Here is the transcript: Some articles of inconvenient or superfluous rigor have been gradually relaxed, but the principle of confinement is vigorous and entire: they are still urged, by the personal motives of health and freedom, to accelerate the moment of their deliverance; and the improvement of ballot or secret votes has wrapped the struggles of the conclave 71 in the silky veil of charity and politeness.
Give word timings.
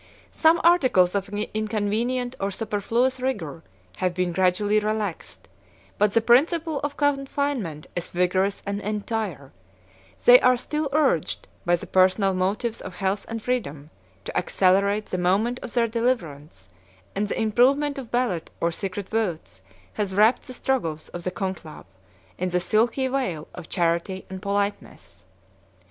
Some 0.31 0.59
articles 0.63 1.13
of 1.13 1.29
inconvenient 1.29 2.35
or 2.39 2.49
superfluous 2.49 3.19
rigor 3.19 3.61
have 3.97 4.15
been 4.15 4.31
gradually 4.31 4.79
relaxed, 4.79 5.47
but 5.99 6.15
the 6.15 6.21
principle 6.21 6.79
of 6.79 6.97
confinement 6.97 7.85
is 7.95 8.09
vigorous 8.09 8.63
and 8.65 8.81
entire: 8.81 9.51
they 10.25 10.39
are 10.41 10.57
still 10.57 10.89
urged, 10.91 11.47
by 11.67 11.75
the 11.75 11.85
personal 11.85 12.33
motives 12.33 12.81
of 12.81 12.95
health 12.95 13.27
and 13.29 13.43
freedom, 13.43 13.91
to 14.25 14.35
accelerate 14.35 15.05
the 15.05 15.19
moment 15.19 15.59
of 15.61 15.75
their 15.75 15.87
deliverance; 15.87 16.69
and 17.15 17.27
the 17.27 17.39
improvement 17.39 17.99
of 17.99 18.09
ballot 18.09 18.49
or 18.59 18.71
secret 18.71 19.07
votes 19.07 19.61
has 19.93 20.15
wrapped 20.15 20.47
the 20.47 20.53
struggles 20.55 21.09
of 21.09 21.23
the 21.23 21.29
conclave 21.29 21.85
71 22.33 22.35
in 22.39 22.49
the 22.49 22.59
silky 22.59 23.07
veil 23.07 23.47
of 23.53 23.69
charity 23.69 24.25
and 24.31 24.41
politeness. 24.41 25.25